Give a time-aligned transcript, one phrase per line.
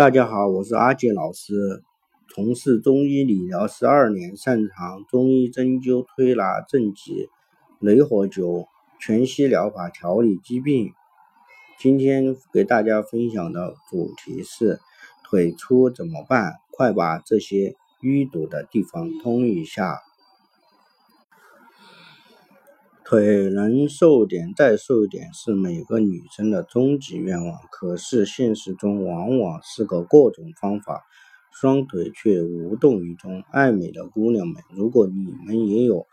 [0.00, 1.82] 大家好，我是阿杰老师，
[2.30, 7.28] 从事中医理疗十二年，擅长中医针灸、推拿、正脊、
[7.80, 8.64] 雷火灸、
[8.98, 10.92] 全息疗法调理疾病。
[11.78, 14.80] 今天给大家分享的主题是
[15.22, 16.54] 腿粗怎么办？
[16.70, 19.98] 快把这些淤堵的地方通一下。
[23.10, 31.02] 腿能瘦点再瘦点是每个女生的终极愿望，可是现实中往往是个各种方法，
[31.50, 33.42] 双腿却无动于衷。
[33.50, 36.06] 爱美的姑娘们，如果你们也有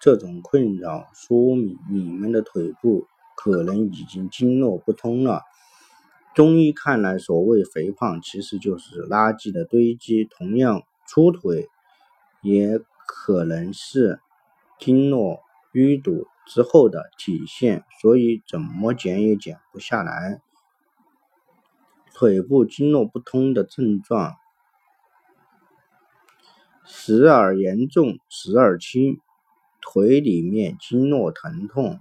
[0.00, 5.42] 这种困扰，说明你们的腿部可能已经经络不通了。
[6.34, 11.68] 中医看来，所谓肥胖其实就是垃圾的堆积，同样粗腿
[12.42, 14.18] 也可能是
[14.80, 15.38] 经络。
[15.74, 20.40] 淤堵之后的体现，所以怎么减也减不下来。
[22.14, 24.36] 腿部经络不通的症状，
[26.84, 29.20] 时而严重，时而轻。
[29.80, 32.00] 腿里面经络疼痛，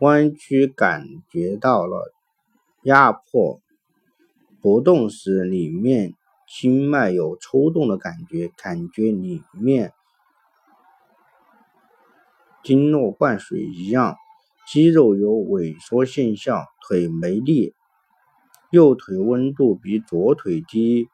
[0.00, 2.12] 弯曲感觉到了
[2.82, 3.60] 压迫，
[4.60, 6.14] 不动时里面
[6.46, 9.92] 经脉有抽动的感觉，感觉里面。
[12.64, 14.16] 经络灌水一样，
[14.66, 17.74] 肌肉有萎缩现象，腿没力，
[18.70, 21.08] 右腿温度比左腿低，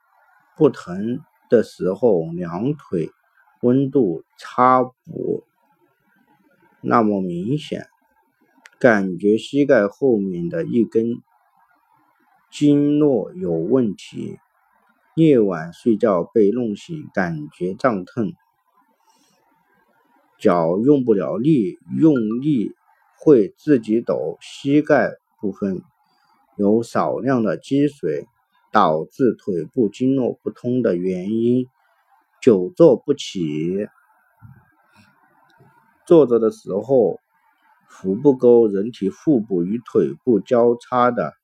[0.57, 3.11] 不疼的时候两腿
[3.63, 5.43] 温度差不
[6.81, 7.89] 那么明显，
[8.79, 11.21] 感觉膝盖后面的一根
[12.49, 14.39] 经络有问题，
[15.17, 18.33] 夜晚睡觉被弄醒，感觉胀痛。
[20.41, 22.75] 脚用不了力，用力
[23.19, 24.39] 会自己抖。
[24.41, 25.83] 膝盖部分
[26.57, 28.27] 有少量的积水，
[28.73, 31.67] 导致腿部经络不通的原因。
[32.41, 33.87] 久坐不起，
[36.07, 37.21] 坐着的时候
[37.87, 41.35] 腹部沟，人体腹部与腿部交叉的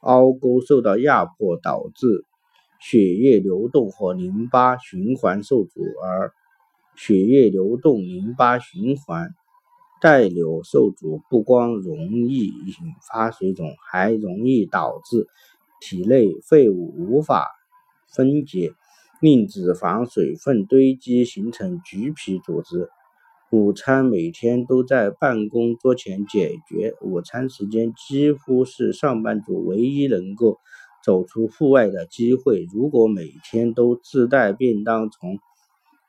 [0.00, 2.26] 凹沟受到压迫，导致
[2.80, 6.34] 血液流动和淋巴循环受阻而。
[6.94, 9.34] 血液流动、淋巴循环
[10.00, 12.74] 带流受阻，不光容易引
[13.08, 15.26] 发水肿，还容易导致
[15.80, 17.48] 体内废物无法
[18.08, 18.72] 分解，
[19.20, 22.88] 令脂肪、水分堆积，形成橘皮组织。
[23.50, 30.58] 午餐每天都在办公桌前解决，午餐时间几乎是上班族唯一能够
[31.04, 32.66] 走出户外的机会。
[32.72, 35.38] 如果每天都自带便当，从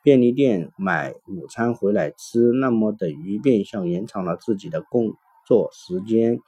[0.04, 5.14] 便利店买午餐回来吃，那么等于变相延长了自己的工
[5.48, 6.42] 作时间。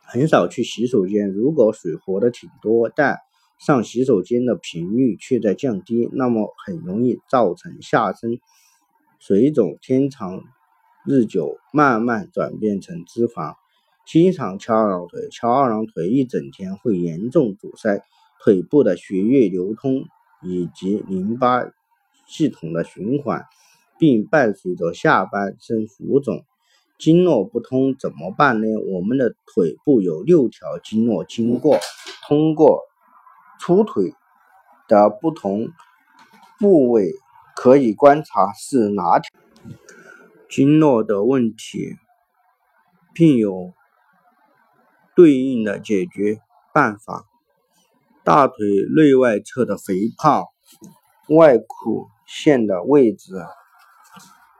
[0.00, 3.18] 很少去洗手间，如果水活的挺多，但
[3.58, 8.38] 上洗手间的频率却在降低，那么很容易造成下身
[9.18, 10.42] 水肿，天长
[11.04, 13.56] 日久，慢慢转变成脂肪。
[14.06, 18.02] 经常翘二郎腿，翘二郎腿一整天会严重阻塞
[18.40, 20.06] 腿部的血液流通。
[20.46, 21.62] 以及淋巴
[22.26, 23.44] 系统的循环，
[23.98, 26.44] 并伴随着下半身浮肿、
[26.98, 28.66] 经络不通，怎么办呢？
[28.92, 31.78] 我们的腿部有六条经络经过，
[32.26, 32.82] 通过
[33.60, 34.14] 粗腿
[34.88, 35.68] 的不同
[36.58, 37.12] 部位，
[37.54, 39.30] 可以观察是哪条
[40.48, 41.96] 经络的问题，
[43.12, 43.72] 并有
[45.14, 46.40] 对应的解决
[46.72, 47.24] 办法。
[48.26, 48.56] 大腿
[48.96, 50.46] 内外侧的肥胖，
[51.28, 53.32] 外裤线的位置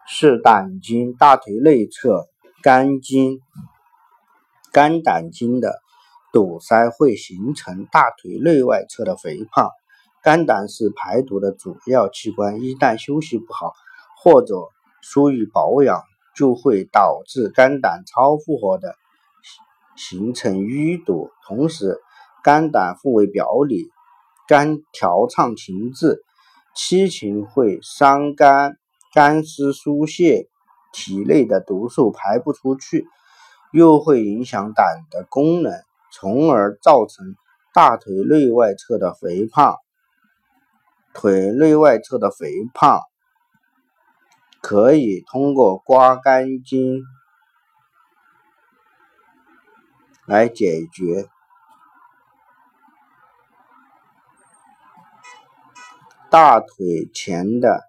[0.06, 2.28] 是胆经，大腿内侧
[2.62, 3.40] 肝经、
[4.70, 5.80] 肝胆经的
[6.32, 9.68] 堵塞会形成大腿内外侧的肥胖。
[10.22, 13.72] 肝胆是排毒的主要器官，一旦休息不好
[14.22, 14.54] 或者
[15.02, 16.04] 疏于保养，
[16.36, 18.94] 就会导致肝胆超负荷的
[19.96, 22.00] 形成淤堵，同时。
[22.46, 23.90] 肝胆互为表里，
[24.46, 26.22] 肝调畅情志，
[26.76, 28.78] 七情会伤肝，
[29.12, 30.46] 肝湿疏泄，
[30.92, 33.08] 体内的毒素排不出去，
[33.72, 35.72] 又会影响胆的功能，
[36.12, 37.34] 从而造成
[37.74, 39.78] 大腿内外侧的肥胖。
[41.14, 43.00] 腿内外侧的肥胖
[44.62, 47.02] 可以通过刮肝经
[50.26, 51.28] 来解决。
[56.38, 57.80] 大腿前的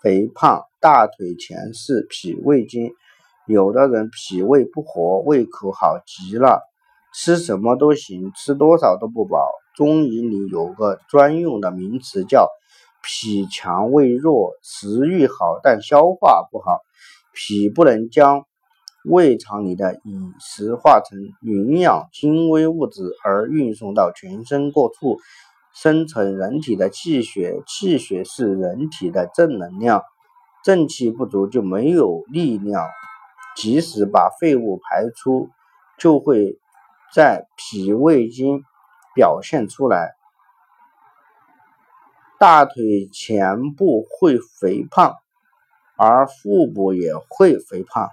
[0.00, 2.92] 肥胖，大腿前是脾胃经，
[3.48, 6.62] 有的人脾胃不和，胃口好极了，
[7.12, 9.50] 吃什么都行，吃多少都不饱。
[9.74, 12.48] 中医里有个专用的名词叫
[13.02, 16.82] 脾强胃弱，食欲好但消化不好，
[17.34, 18.44] 脾不能将
[19.04, 25.18] 胃肠里的饮食化成营养精微物质而运送到全身各处，
[25.82, 27.62] 生成人体的气血。
[27.66, 30.02] 气血是人体的正能量，
[30.62, 32.86] 正气不足就没有力量。
[33.56, 35.48] 即使把废物排出，
[35.98, 36.58] 就会
[37.14, 38.62] 在脾胃经
[39.14, 40.12] 表现出来。
[42.38, 45.14] 大腿前部会肥胖，
[45.96, 48.10] 而腹部也会肥胖。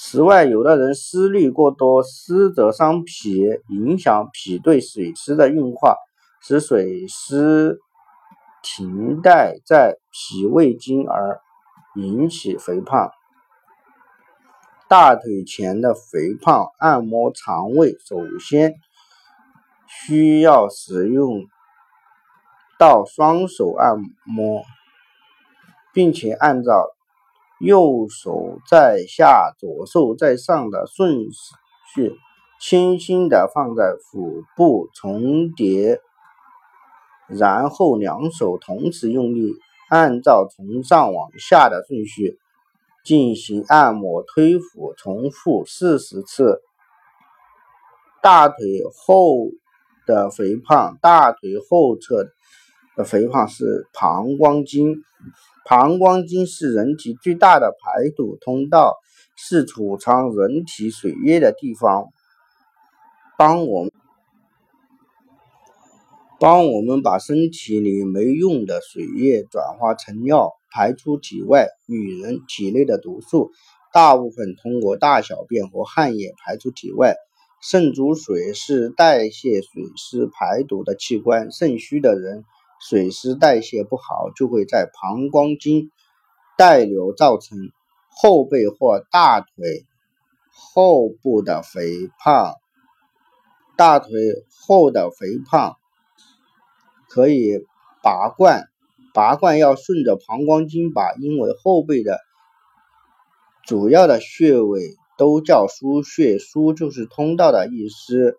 [0.00, 5.96] 此外，有的人思虑过多，思则伤脾，影响脾对水湿的运化，
[6.40, 7.80] 使水湿
[8.62, 11.40] 停滞在脾胃经，而
[11.96, 13.10] 引起肥胖。
[14.86, 18.74] 大腿前的肥胖，按摩肠胃首先
[19.88, 21.44] 需要使用
[22.78, 24.62] 到双手按摩，
[25.92, 26.94] 并且按照
[27.60, 31.26] 右手在下、左手在上的顺
[31.94, 32.16] 序，
[32.60, 36.00] 轻轻地放在腹部重叠，
[37.28, 39.54] 然后两手同时用力，
[39.88, 42.38] 按照从上往下的顺序。
[43.04, 46.60] 进行按摩推腹，重复四十次。
[48.20, 49.48] 大腿后
[50.04, 52.28] 的肥胖，大腿后侧
[52.96, 54.96] 的肥胖是膀胱经。
[55.68, 58.96] 膀胱经是人体最大的排毒通道，
[59.36, 62.06] 是储藏人体水液的地方。
[63.36, 63.92] 帮我们。
[66.40, 71.68] 帮我们把身体里没用的水液转化成尿，排出体外。
[71.86, 73.50] 女人体内的毒素
[73.92, 77.16] 大部分通过大小便和汗液排出体外。
[77.60, 81.50] 肾主水，是代谢水湿排毒的器官。
[81.50, 82.44] 肾虚的人，
[82.80, 85.90] 水湿代谢不好，就会在膀胱经
[86.56, 87.58] 带流，造成
[88.08, 89.84] 后背或大腿
[90.50, 92.54] 后部的肥胖。
[93.76, 94.10] 大腿
[94.66, 95.76] 后的肥胖。
[97.10, 97.64] 可以
[98.02, 98.68] 拔罐，
[99.14, 102.18] 拔罐要顺着膀胱经拔，因为后背的
[103.64, 108.38] 主要的穴位都叫腧穴，腧就是通道的意思。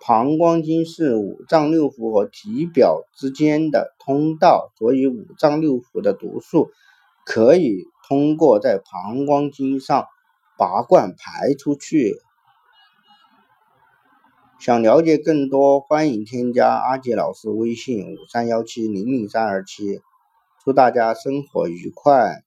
[0.00, 6.70] 膀胱经是五脏六腑和体表之间的通道，所以五脏六腑的毒素
[7.24, 10.06] 可以通过在膀胱经上
[10.56, 12.20] 拔罐排出去。
[14.58, 20.00] 想了解更多，欢迎添加阿杰老师微信五三幺七零零三二七。
[20.64, 22.42] 祝大家生活愉快！